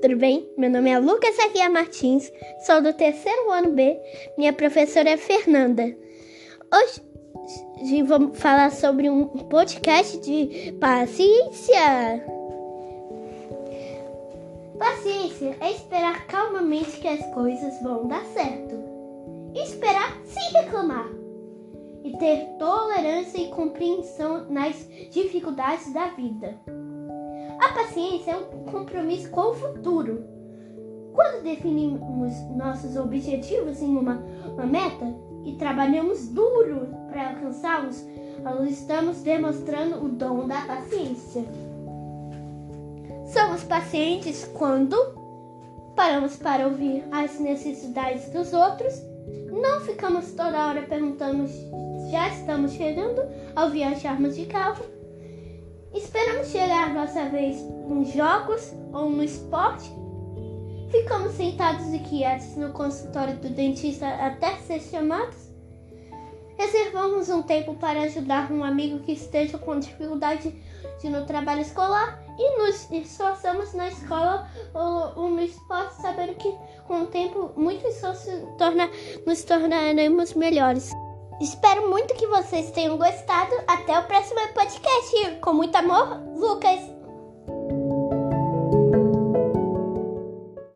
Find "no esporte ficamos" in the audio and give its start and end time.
59.10-61.32